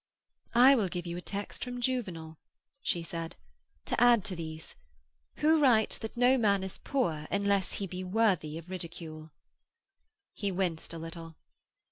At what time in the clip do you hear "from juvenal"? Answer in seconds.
1.63-2.39